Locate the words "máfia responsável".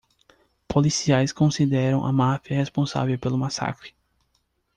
2.11-3.19